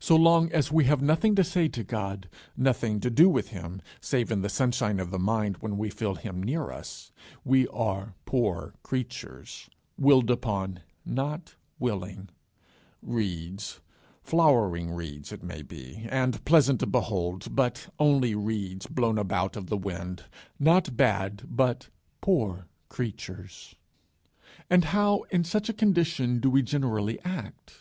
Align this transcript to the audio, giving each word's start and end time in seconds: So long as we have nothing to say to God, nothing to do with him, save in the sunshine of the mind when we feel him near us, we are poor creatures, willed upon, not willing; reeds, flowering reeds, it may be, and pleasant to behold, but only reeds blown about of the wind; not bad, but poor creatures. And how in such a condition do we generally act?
So 0.00 0.16
long 0.16 0.50
as 0.50 0.72
we 0.72 0.86
have 0.86 1.00
nothing 1.00 1.36
to 1.36 1.44
say 1.44 1.68
to 1.68 1.84
God, 1.84 2.28
nothing 2.56 2.98
to 2.98 3.08
do 3.08 3.28
with 3.28 3.50
him, 3.50 3.82
save 4.00 4.32
in 4.32 4.42
the 4.42 4.48
sunshine 4.48 4.98
of 4.98 5.12
the 5.12 5.18
mind 5.20 5.58
when 5.58 5.78
we 5.78 5.90
feel 5.90 6.16
him 6.16 6.42
near 6.42 6.72
us, 6.72 7.12
we 7.44 7.68
are 7.68 8.14
poor 8.26 8.74
creatures, 8.82 9.70
willed 9.96 10.28
upon, 10.28 10.80
not 11.04 11.54
willing; 11.78 12.30
reeds, 13.00 13.78
flowering 14.24 14.90
reeds, 14.90 15.30
it 15.30 15.44
may 15.44 15.62
be, 15.62 16.04
and 16.10 16.44
pleasant 16.44 16.80
to 16.80 16.86
behold, 16.88 17.54
but 17.54 17.88
only 18.00 18.34
reeds 18.34 18.88
blown 18.88 19.18
about 19.18 19.54
of 19.54 19.68
the 19.68 19.76
wind; 19.76 20.24
not 20.58 20.96
bad, 20.96 21.42
but 21.48 21.90
poor 22.20 22.66
creatures. 22.88 23.76
And 24.68 24.86
how 24.86 25.22
in 25.30 25.44
such 25.44 25.68
a 25.68 25.72
condition 25.72 26.40
do 26.40 26.50
we 26.50 26.62
generally 26.62 27.20
act? 27.24 27.76